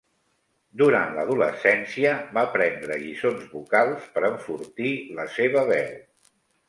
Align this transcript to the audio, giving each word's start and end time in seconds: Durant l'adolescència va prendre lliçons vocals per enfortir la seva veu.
Durant 0.81 1.11
l'adolescència 1.17 2.13
va 2.37 2.45
prendre 2.55 2.97
lliçons 3.03 3.43
vocals 3.53 4.09
per 4.17 4.25
enfortir 4.31 4.95
la 5.21 5.27
seva 5.37 5.65
veu. 5.71 5.93